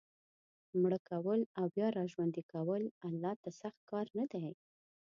[0.81, 4.47] مړه کول او بیا را ژوندي کول الله ته سخت کار نه دی.